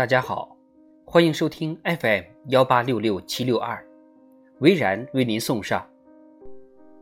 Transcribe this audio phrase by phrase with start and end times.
[0.00, 0.56] 大家好，
[1.04, 3.86] 欢迎收听 FM 幺八六六七六二，
[4.60, 5.86] 维然为您送上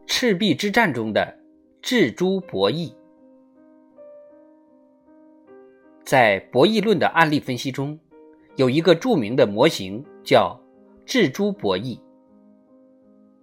[0.04, 1.38] 赤壁之战中的
[1.80, 2.92] 智猪博弈。
[6.04, 7.96] 在博弈论的案例分析中，
[8.56, 10.60] 有一个著名的模型叫
[11.06, 12.00] 智猪博弈，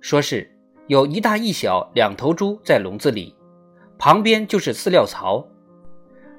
[0.02, 0.54] 说是
[0.88, 3.34] 有一大一小两头猪在笼子里，
[3.98, 5.48] 旁边就是饲料槽，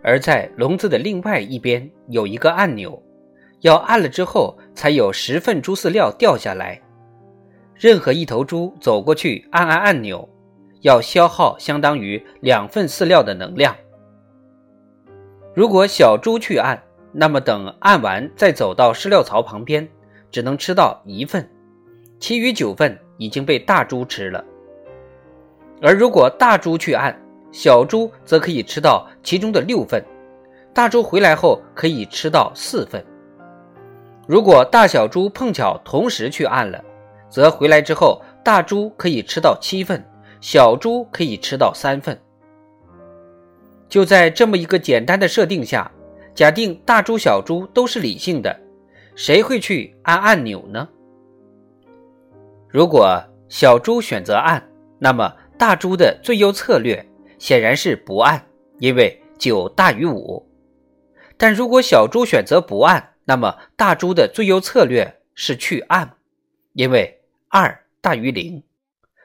[0.06, 3.02] 而在笼子的另外一边有一个按钮。
[3.62, 6.80] 要按了之后，才有十份猪饲料掉下来。
[7.74, 10.28] 任何一头猪走过去按按按钮，
[10.82, 13.74] 要消耗相当于两份饲料的能量。
[15.54, 16.80] 如果小猪去按，
[17.12, 19.88] 那么等按完再走到饲料槽旁边，
[20.30, 21.50] 只能吃到一份，
[22.20, 24.44] 其余九份已经被大猪吃了。
[25.82, 27.20] 而如果大猪去按，
[27.56, 30.04] 小猪则可以吃到其中的六份，
[30.74, 33.02] 大猪回来后可以吃到四份。
[34.28, 36.84] 如果大小猪碰巧同时去按了，
[37.30, 40.04] 则回来之后，大猪可以吃到七份，
[40.38, 42.20] 小猪可以吃到三份。
[43.88, 45.90] 就在这么一个简单的设定下，
[46.34, 48.54] 假定大猪、小猪都是理性的，
[49.14, 50.86] 谁会去按按钮呢？
[52.68, 54.62] 如果小猪选择按，
[54.98, 57.02] 那么大猪的最优策略
[57.38, 58.46] 显然是不按，
[58.78, 60.46] 因为九大于五。
[61.36, 66.16] 但如果小猪选择不按，那么大猪的最优策略是去按，
[66.72, 68.62] 因为二大于零，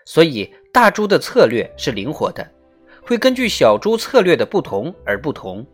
[0.05, 2.49] 所以大猪的策略是灵活的，
[3.05, 5.65] 会根据小猪策略的不同而不同。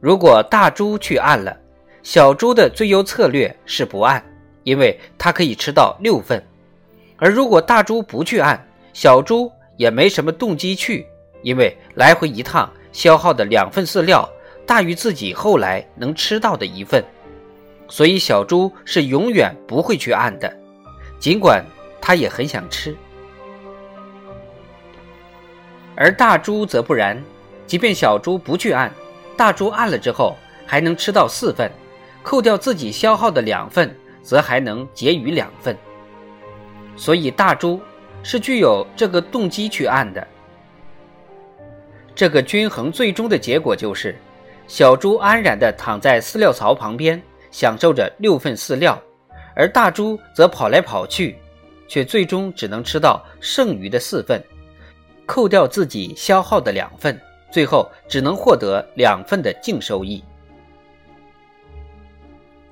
[0.00, 1.56] 如果大猪去按了，
[2.02, 4.24] 小猪的最优策略是不按，
[4.64, 6.40] 因为它可以吃到六份；
[7.18, 11.06] 而如果大猪不去按，小猪也没什么动机去，
[11.42, 14.28] 因为来回一趟消耗的两份饲料。
[14.64, 17.04] 大于自己后来能吃到的一份，
[17.88, 20.56] 所以小猪是永远不会去按的，
[21.18, 21.64] 尽管
[22.00, 22.96] 它也很想吃。
[25.96, 27.20] 而大猪则不然，
[27.66, 28.90] 即便小猪不去按，
[29.36, 31.70] 大猪按了之后还能吃到四份，
[32.22, 35.76] 扣掉自己消耗的两份，则还能结余两份。
[36.96, 37.80] 所以大猪
[38.22, 40.26] 是具有这个动机去按的。
[42.14, 44.16] 这个均衡最终的结果就是。
[44.68, 48.98] 小猪安然地躺在饲料槽旁边，享受着六份饲料，
[49.54, 51.36] 而大猪则跑来跑去，
[51.88, 54.42] 却最终只能吃到剩余的四份，
[55.26, 60.24] 扣掉自己消耗的两份，最后只能获得两份的净收益。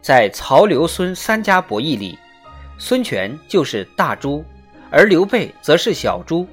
[0.00, 2.18] 在曹刘孙三家博弈里，
[2.78, 4.42] 孙权就是大猪，
[4.90, 6.46] 而刘备则是小猪。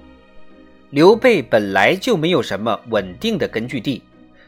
[0.92, 4.02] 刘备本来就没有什么稳定的根据地。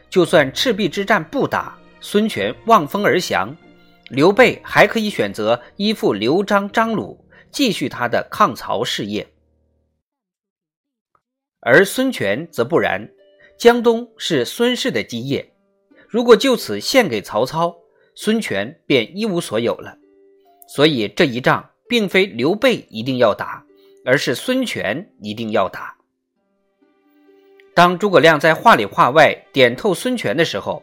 [0.08, 3.56] 就算赤壁之战不打，孙权望风而降，
[4.08, 9.28] 刘备还可以选择依附刘璋、张鲁，继续他的抗曹事业。
[11.60, 13.08] 而孙权则不然，
[13.58, 15.52] 江东是孙氏的基业，
[16.08, 17.76] 如果就此献给曹操，
[18.14, 19.96] 孙权便一无所有了。
[20.66, 23.64] 所以这一仗并非刘备一定要打，
[24.04, 25.94] 而是孙权一定要打。
[27.74, 30.82] 当诸葛亮在话里话外点透孙权的时候，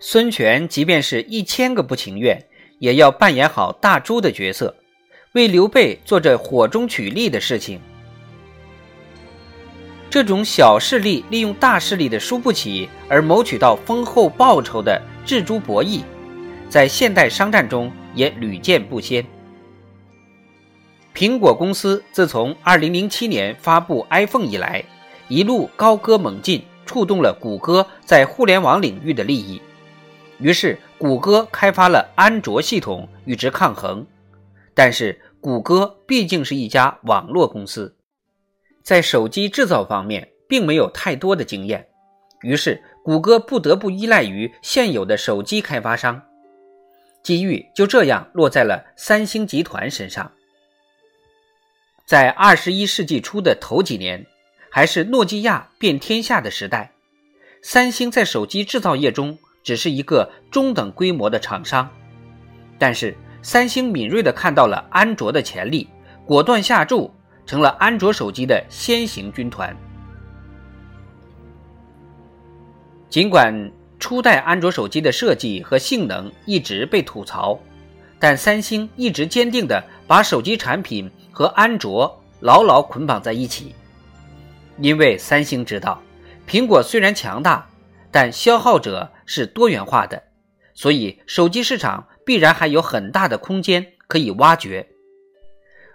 [0.00, 2.44] 孙权即便是一千个不情愿，
[2.78, 4.74] 也要扮演好大猪的角色，
[5.32, 7.80] 为刘备做着火中取栗的事情。
[10.10, 16.02] 这种小势力利用大势力的输不起而谋取到丰厚报酬的智猪博弈，
[16.68, 19.24] 在现代商战中也屡见不鲜。
[21.14, 24.82] 苹果公司自从2007年发布 iPhone 以来，
[25.28, 29.60] 一路高歌猛进，触动了谷歌在互联网领域的利益。
[30.38, 34.04] 于是，谷歌开发了安卓系统与之抗衡。
[34.74, 37.94] 但是，谷歌毕竟是一家网络公司，
[38.82, 41.86] 在手机制造方面并没有太多的经验。
[42.40, 46.22] 于是，谷歌不得不依赖于现有的手机开发商。
[47.22, 50.32] 机遇就这样落在了三星集团身上。
[52.12, 54.26] 在二十一世纪初的头几年。
[54.68, 56.92] 还是诺基亚遍天下的时代，
[57.62, 61.88] 三星在手机制造业中只是一个中等规模的厂商。
[62.78, 65.88] 但是，三星敏锐地看到了安卓的潜力，
[66.26, 67.10] 果断下注，
[67.46, 69.74] 成了安卓手机的先行军团。
[73.08, 77.58] 尽管初代安卓手机的设计和性能一直被吐槽，
[78.22, 83.74] 但三星一直坚定地把手机产品和安卓牢牢捆绑在一起。
[84.78, 86.00] 因为三星知道，
[86.46, 87.68] 苹果虽然强大，
[88.12, 90.22] 但消耗者是多元化的，
[90.72, 94.86] 所以手机市场必然还有很大的空间可以挖掘。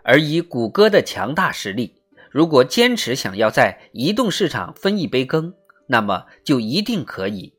[0.03, 1.95] 而以谷歌的强大实力，
[2.29, 5.53] 如果坚持想要在移动市场分一杯羹，
[5.87, 7.53] 那么就一定可以。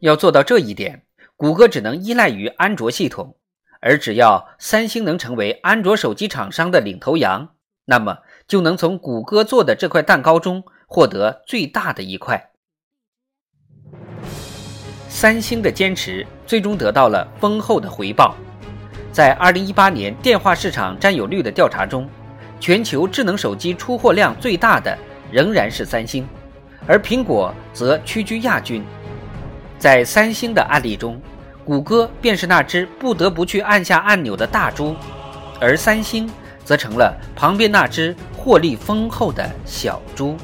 [0.00, 1.04] 要做到这一点，
[1.36, 3.36] 谷歌只能依赖于安卓系统，
[3.80, 7.48] 而只要三星能成为安卓手机厂商的领头羊，
[7.86, 12.50] 那么就能从谷歌做的这块蛋糕中获得最大的一块。
[15.08, 18.36] 三星的坚持最终得到了丰厚的回报。
[19.12, 22.08] 在2018年电话市场占有率的调查中，
[22.60, 24.96] 全球智能手机出货量最大的
[25.32, 26.28] 仍然是三星，
[26.86, 28.84] 而苹果则屈居亚军。
[29.78, 31.20] 在三星的案例中，
[31.70, 34.96] 谷歌便是那只不得不去按下按钮的大猪，
[35.60, 36.28] 而三星
[36.64, 40.36] 则成了旁边那只获利丰厚的小猪。